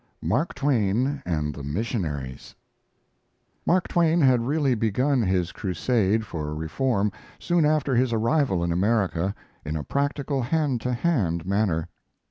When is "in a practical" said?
9.63-10.41